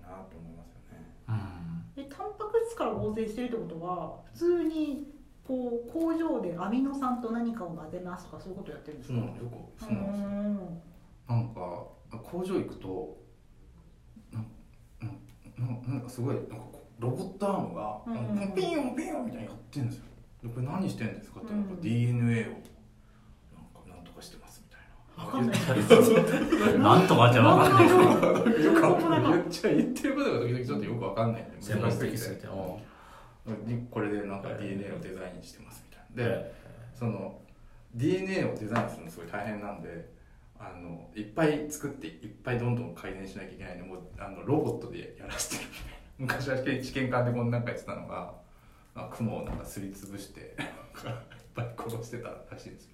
[0.00, 1.10] なと思いますよね。
[1.28, 1.93] うん
[2.76, 5.12] から合成してるってことは普通に
[5.46, 9.18] こう工場でアミノ酸と何かを混ぜますとかそういうことやってるんですか？
[9.18, 10.28] そうなのよくそうなんですよ。
[10.28, 10.82] ん。
[11.28, 11.86] なんか
[12.22, 13.16] 工場行くと
[14.32, 14.46] なん
[15.58, 16.56] なんなんかすごいなんか
[16.98, 20.04] ロボットアームが、うんなんかピヨンピヨンみたいにやってるんですよ。
[20.44, 21.80] でこれ何してんですかってうん。
[21.80, 22.60] DNA をなんか
[23.88, 25.56] なんとかしてますみたいなわかんない。
[26.78, 28.44] なんとかじゃわかんない。
[28.44, 36.54] けどよくわかんない言っちゃ言ってることが時々ちょっとよくわかんないんで専門的すぎてうんこれでなんか DNA をデザインしてますみたいなでで
[36.94, 37.40] その
[37.94, 40.12] DNA をデザインするのすごい大変なんで
[40.58, 45.94] あのいっぱい作っていっぱいどんどん改善しなきゃいけないんでもうあのロボットでやらせてるみたいな。
[46.16, 48.32] 昔は試験管でこんなんかやってたのが
[48.94, 50.46] あ雲をなんかすりつぶしていっ
[51.54, 52.93] ぱい殺してたらしいんですけ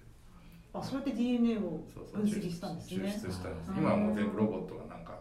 [0.73, 1.81] あそうやって DNA を
[2.13, 3.03] 分析したんですね。
[3.07, 3.71] 抽出したんです。
[3.71, 5.19] うん今はもう全部ロボットがなんか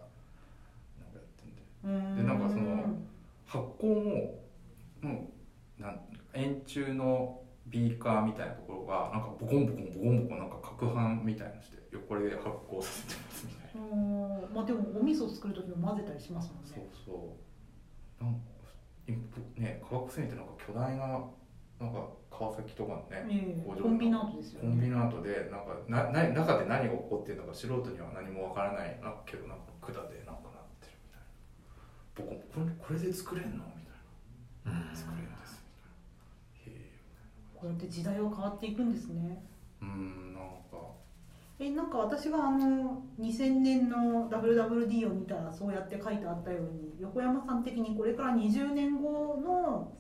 [1.01, 1.63] なんかやってんで。
[1.85, 2.95] うんでなんかその
[3.47, 4.41] 発酵も
[5.03, 5.31] も
[5.79, 6.01] うなん
[6.35, 17.37] 円柱のビーカーみたいなところがなんかボコンボコンボコンボコンなんか攪拌みたいなのしていやこれで発酵させてますみたいな、うんまあでもお味噌作る時も混ぜたりしますもんそうねそ
[18.21, 18.25] う。
[18.25, 18.41] なんか
[19.09, 21.07] いね化学繊維ってなんか巨大な
[21.81, 22.09] なんか
[22.41, 31.29] 川崎とかのねええ工場コンビナートですよコンビねナートでなんかなな中で何が起こってるのか素人には何もわからないなけどなんか管でなんかなってるみたいな。
[32.17, 34.97] ボコンこれこれで作れんのみたいな。
[34.97, 35.61] 作れるんです
[36.65, 36.81] みたいな。
[36.81, 36.91] へえ。
[37.55, 39.45] こうやって時代は変わっていくんですね。
[39.83, 40.81] うーんなんか。
[41.59, 49.93] えなんか私があの2000年の WWD を見たらそうやって書いてあったように横山さん的にこれから20年後の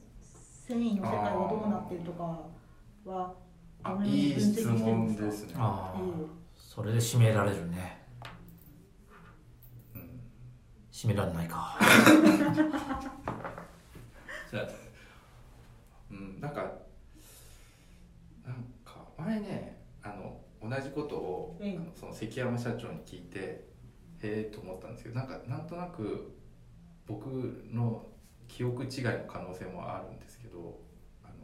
[0.70, 2.38] 繊維の世界はどうなってるとかは
[3.04, 3.36] ど
[3.82, 5.54] あのようにいい分析してる質問んですかね。
[5.58, 6.02] ああえ
[6.56, 8.06] それで締められるね。
[9.96, 10.20] うん。
[10.92, 11.76] 締められないか。
[14.52, 14.68] じゃあ
[16.10, 16.62] うんなんか
[18.44, 21.76] なんか前ねあの同じことを、ええ。
[21.76, 23.66] あのその関山社長に聞いてへ
[24.22, 26.36] えと思ったんですけどなんかなんとなく
[27.06, 27.26] 僕
[27.72, 28.06] の
[28.46, 30.78] 記憶違いの可能性もあるんですけど
[31.24, 31.34] あの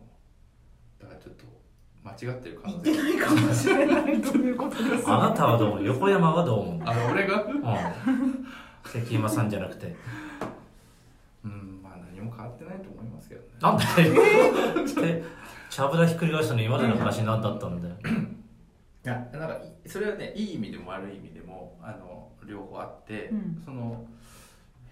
[0.99, 1.45] だからちょっと
[2.05, 2.93] 間違ってる可能性。
[2.93, 5.85] てないかもしれないということですあなたはどう思う？
[5.85, 6.83] 横山はどう思う？
[6.85, 7.45] あの俺が？
[7.45, 8.47] うん。
[8.85, 9.97] 関山さんじゃなくて。
[11.45, 13.49] うんまあ何も変わってないと思いますけどね。
[13.61, 15.03] なんで？
[15.03, 15.25] で
[15.69, 17.95] ちゃぶ台ひっくり返したの今までの話何だったんだよ。
[19.05, 23.63] いやなんかいそれはねいい意味でも悪い意味でもあの両方あって、うん。
[23.65, 24.05] その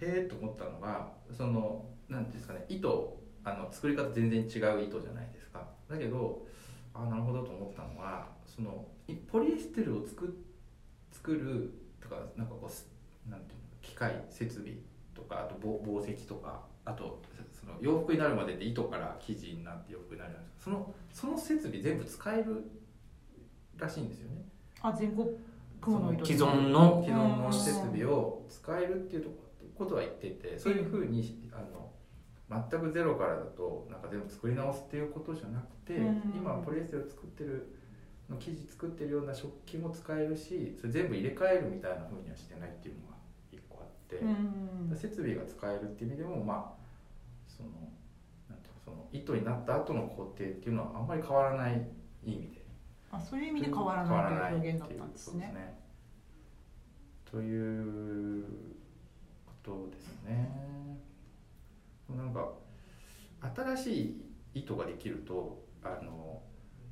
[0.00, 5.67] へえと思ったのがそのなんていうんですかね糸あの作り方全然違う糸じゃないですか。
[5.89, 6.47] だけど
[6.95, 10.31] あなるほどと思ったのはそのいポリエステルを作っ
[11.13, 12.89] 作るとかなんかこうす
[13.29, 14.73] なんていうの機械設備
[15.15, 20.65] とかあと紡紡績とかあとその洋服になるまでで糸から生地になって洋服になるじゃないですか。
[20.65, 22.65] そのその設備全部使える
[23.77, 24.45] らしいんですよね。
[24.83, 25.29] あ全国
[25.81, 29.31] 雲の糸既存の既存の設備を使えるっていうと
[29.75, 31.91] ことは言っててそういうふうにあの
[32.71, 37.75] 全くゼロからだとなんか全部作り直すっていうことじゃなくてうん今ポリエステルを作ってる
[38.29, 43.17] の生地作ってるような食器も使えるしそれ全部入れ替えるみたいなふうにはしてないっていうのが
[43.53, 46.85] 一個あって、うん設備が使えるっていう意味でもまあ
[47.49, 47.69] その
[48.49, 51.87] なんていうのその糸になった後の工程っていうのはあんまり変わらない
[52.25, 52.64] いい意味で
[53.11, 55.85] あそういう意味で変わらないという表現だったんですね。
[57.31, 58.45] という
[59.45, 60.75] ことですね。
[63.55, 66.43] 新しい糸ができるとあの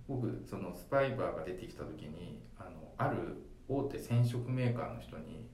[0.08, 5.48] 僕そのスパイバーが出てきた時にあのある大手染色メーカーの人に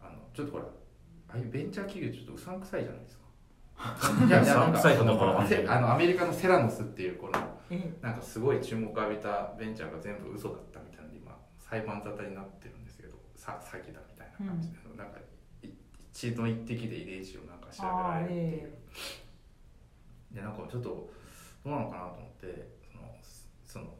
[0.00, 3.22] あのちょっとほらああいうベンチャー企業ちょっとうさんくさいじゃないですか。
[5.68, 7.32] あのアメリカのセラノスっていうこの
[7.70, 15.18] えなんかすごい注目を浴びたベンチャーが全部嘘だったみたいな今裁判沙汰になってるんですけどさ詐欺だみたいな感じで、なんか
[15.62, 15.68] い
[16.12, 18.72] 一度一滴で遺伝子をなんか調べられるっていう、
[20.34, 21.10] でなんかちょっとど
[21.66, 23.16] うなのかなと思ってその
[23.64, 23.94] その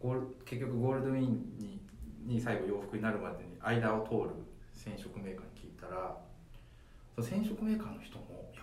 [0.00, 1.22] ゴール結局ゴールドウィン
[1.58, 1.80] に
[2.24, 4.30] に最後洋服になるまでに間を通る
[4.74, 6.16] 染色メーカーに聞いたら
[7.14, 8.62] その染色メーカーの人もいや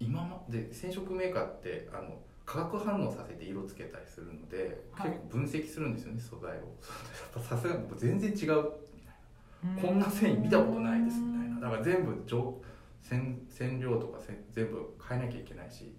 [0.00, 5.10] 今まで染色メーカーってあの化学反応させて色つけたりするので、はい。
[5.10, 7.42] 結構分析するんですよね素材を。
[7.42, 8.36] さすがに全然違う。
[8.36, 11.60] みたいな、えこんな繊維見たことないですみたいな。
[11.60, 12.54] だから全部上
[13.02, 15.94] 染染料とかせ全部変えなきゃいけないし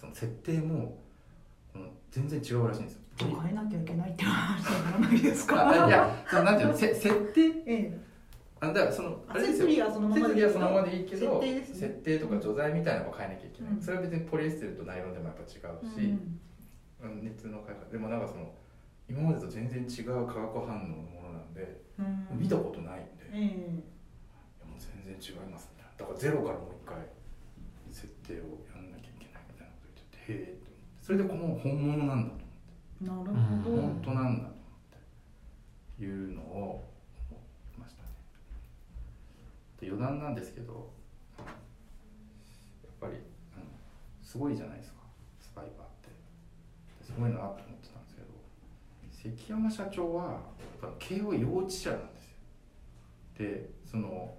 [0.00, 0.96] その設定も、
[1.74, 3.00] うん、全然違うらしいんですよ。
[3.18, 5.68] 変えなきゃいけないって話にならないですか？
[5.68, 6.74] あいやそのなんていうの？
[6.78, 7.40] せ設定？
[7.42, 8.00] ええ。
[8.60, 9.66] あだからそのああれですよ。
[9.68, 10.48] 設備はそのままでいいけど。
[10.48, 12.18] 設備はそのままでいいけど設定ね。
[12.18, 13.82] とか除剤みたいなのを変えなきゃいけない、うん。
[13.82, 16.16] それは別にポリエステルとナイロンでもやっぱ違うし、
[17.04, 17.20] うん。
[17.20, 18.50] うん熱の変え方でもなんかその
[19.08, 22.40] 今までと全然違う化学反応のものなんで、うん。
[22.40, 23.44] 見たことないんで、いえ。
[23.44, 26.00] やもう全然違いますみたいな。
[26.00, 26.96] だからゼロからもう一回
[27.92, 28.89] 設定をやん
[30.30, 30.58] え
[31.02, 32.40] それでこの本物なんだと
[33.02, 34.54] えなるほど、うん本当なんだと思っ
[35.98, 36.84] ていうのを
[37.30, 37.38] 思
[37.76, 38.08] いましたね。
[39.80, 40.90] で余談なんですけど
[41.38, 41.46] やっ
[43.00, 43.14] ぱり
[43.54, 43.64] あの
[44.22, 45.00] すごいじゃないですか。
[45.40, 46.08] スパイバーって。
[47.00, 50.40] ですごいなと思ってたんですけど関山社長は
[50.98, 52.36] 慶応幼稚舎なんですよ。
[53.38, 54.34] でその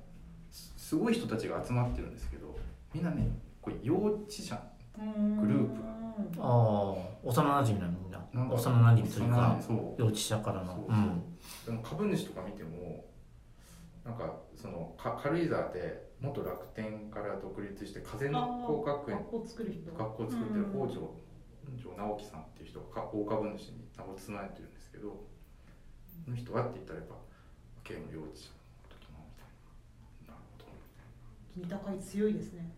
[0.51, 2.55] すすごい人たちが集まってるんですけど
[2.93, 3.27] みんなね
[3.61, 5.81] これ幼稚舎グループ
[6.39, 10.75] ああ幼馴染なんだなんか幼馴染というかそう幼稚舎からの。
[10.75, 10.91] そうう。
[10.99, 11.23] ん。
[11.65, 13.05] でも株主とか見ても
[14.05, 19.91] なんかそのか軽井沢で元楽天から独立して風の工学園学校作る人。
[19.91, 21.15] 学校を作ってるうん北条
[21.77, 25.23] 北条直樹さんっていう人がか大株主に名を連ねてるんですけど
[26.25, 27.15] その人はって言ったらやっぱ
[27.83, 29.47] 慶応の幼稚舎の時もみたい
[30.27, 30.33] な。
[30.33, 30.65] なるほど
[31.53, 32.71] 君高い強いですね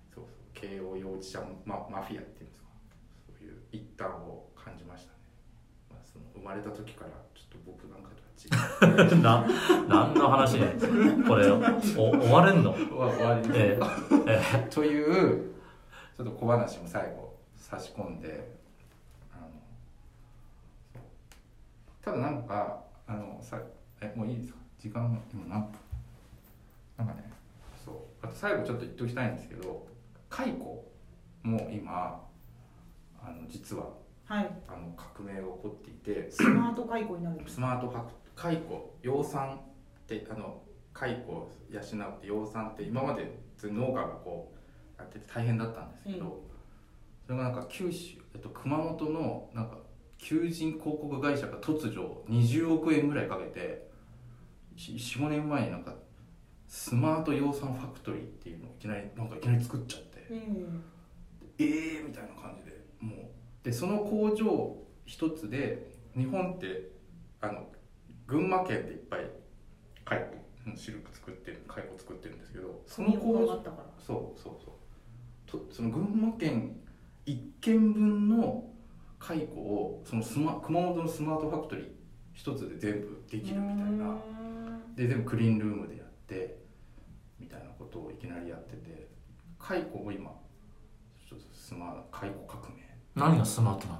[0.63, 2.67] 慶応幼稚舎ママフィアっていうんですか。
[3.27, 5.17] そういう一端を感じましたね、
[5.91, 9.19] まあ、その生まれた時からちょっと僕なんかとは違う。
[9.21, 9.45] な
[9.89, 10.53] 何の話？
[10.59, 10.75] ね
[11.27, 12.71] これお終われんの？
[12.71, 13.49] は終わり。
[13.53, 13.77] え
[14.27, 14.41] え。
[14.65, 15.53] えという
[16.15, 18.53] ちょっと小話も最後差し込んで
[22.01, 23.59] ただなんかあのさ
[24.01, 24.59] えもういいですか？
[24.79, 25.71] 時間今何分？
[26.97, 27.31] なんかね
[27.83, 27.95] そう。
[28.21, 29.87] あと最後ちょっと言っておきたいんですけど
[30.33, 30.83] 解雇
[31.43, 32.19] も今
[33.21, 33.85] あの実は
[34.25, 34.49] はい。
[34.67, 37.93] あの革命が起こっていてスマート解雇になるスマート
[38.35, 39.59] 解雇養蚕っ
[40.07, 40.61] てあの
[40.91, 44.51] 解雇を養うって養蚕って今まで農家がこ
[44.97, 46.31] うやってて大変だったんですけど、うん。
[47.27, 49.77] それがなんか九州、えっと、熊本のなんか
[50.17, 53.87] 求人広告会社が突如20億円ぐらいかけて
[54.77, 55.93] 45年前になんか
[56.67, 60.12] スマート養蚕ファクトリーっていうのをいきなりなんかいきなり作っちゃって。
[60.35, 63.19] ええーみたいな感じでもう。
[63.63, 64.75] でその工場
[65.05, 66.91] 一つで日本って
[67.41, 67.67] あの
[68.27, 69.29] 群馬県でいっぱい
[70.05, 73.83] 蚕うんシルク作ってる蚕作ってるんですけどその工場があったから。
[73.99, 74.73] そうそうそう。
[75.67, 76.77] とその群馬県
[77.25, 78.65] 一軒分の
[79.19, 81.87] 蚕をそのスマ熊本のスマートファクトリー
[82.33, 84.17] 一つで全部できるみたいな。
[84.95, 86.57] で全部クリーンルームでやって
[87.39, 89.07] みたいなことをいきなりやってて
[89.65, 90.29] 蚕も今
[91.29, 92.83] ちょっとスマ蚕革命。
[93.15, 93.99] 何がスマートなの？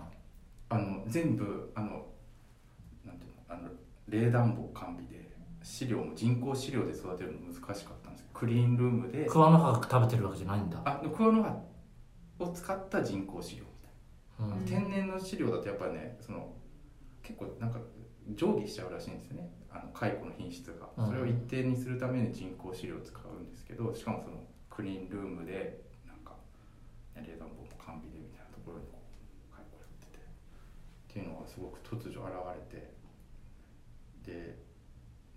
[0.70, 2.06] あの全部あの
[3.06, 3.70] なんていうのあの
[4.10, 5.32] 冷暖房完備で
[5.64, 8.26] 飼料も人工飼料で育てるの難しかったんです。
[8.34, 10.82] クリーンルームで桑の葉食べてるわけじゃないんだ。
[10.84, 11.58] あクワノハ
[12.40, 14.56] を使った人工飼料みたいな。
[14.56, 14.66] うん。
[14.66, 16.54] 天然の飼料だとやっぱりねその
[17.22, 17.80] 結構なんか
[18.36, 19.50] 上下しちゃうらしいんですよね。
[19.72, 20.90] あの蚕の品質が。
[20.98, 21.08] うん。
[21.08, 24.44] それを一定にするために人工飼料を使うんですけどしかもその
[24.74, 26.34] クリーンルームでなんか
[27.16, 30.18] ね冷暖房も完備でみたいなところにこう蚕やってて。
[30.18, 32.34] っていうのがすごく突如現
[32.72, 32.94] れて。
[34.26, 34.58] で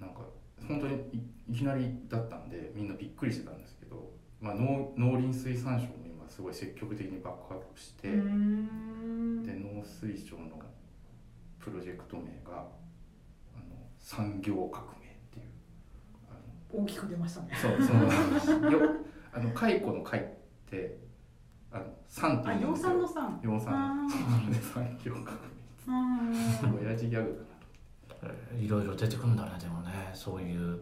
[0.00, 0.20] なんか
[0.66, 4.10] 本当にいいきなりだったんでみんなびっくりしてたんですけど、
[4.40, 10.62] まあ、農農林水産省も今すごい積極的にバックアップして、で農水省の
[11.58, 12.68] プロジェクト名が
[13.54, 15.46] あの産業革命っていう
[16.30, 16.34] あ
[16.72, 17.48] 大きく出ましたね。
[17.52, 18.78] のそうそのよ
[19.36, 20.28] あの蚕の蚕っ
[20.70, 20.98] て
[21.70, 22.74] あの産ってあ養言うん。
[22.74, 25.24] ですよ蚕の産養蚕あで産業革
[25.86, 26.86] 命ー。
[26.88, 27.40] 親父ギャグか
[28.26, 28.32] な。
[28.32, 30.10] えーいろいろ出てくるんだねでもね。
[30.14, 30.80] そういう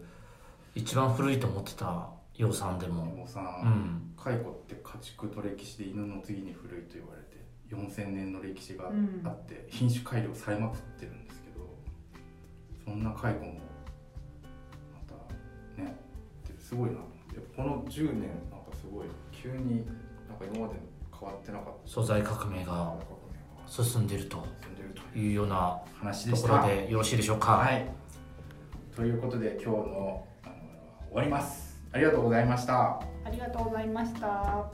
[0.73, 3.13] 一番古いと思ってた養蚕でも。
[3.17, 4.13] 養蚕うん。
[4.17, 7.43] 蚕って家畜と歴史で犬の次に古いと言われて
[7.75, 9.21] 4000年の歴史がうん。
[9.25, 11.67] あって品種改良されまくってるんですけど
[12.85, 13.53] そんな蚕も
[14.93, 14.99] ま
[15.77, 15.95] たね
[16.59, 16.97] すごいな
[17.55, 19.85] この10年なんかすごい急に
[20.27, 20.79] なんか今まで
[21.17, 21.89] 変わってなかった。
[21.89, 22.95] 素材革命が
[23.67, 24.45] 進んでると。
[24.61, 25.33] 進んでるという。
[25.33, 27.85] ような話でところでよろしいでしょうか、はい。
[28.95, 30.53] ということで今日のあの
[31.09, 31.79] 終わります。
[31.91, 33.01] ありがとうございました。
[33.25, 34.65] ありがとうございました